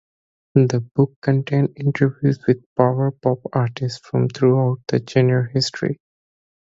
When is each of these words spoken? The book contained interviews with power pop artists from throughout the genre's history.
The 0.55 0.79
book 0.95 1.13
contained 1.21 1.77
interviews 1.77 2.39
with 2.47 2.63
power 2.75 3.11
pop 3.11 3.37
artists 3.53 3.99
from 3.99 4.29
throughout 4.29 4.79
the 4.87 4.99
genre's 5.07 5.51
history. 5.53 5.99